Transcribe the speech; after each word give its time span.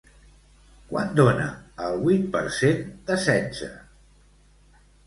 Quant 0.93 1.11
dona 1.19 1.45
el 1.89 2.01
vuit 2.07 2.27
per 2.37 2.43
cent 2.59 2.83
de 3.11 3.21
setze? 3.29 3.73